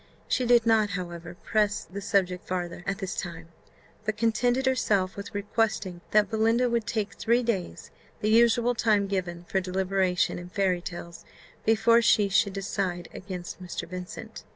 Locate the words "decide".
12.53-13.09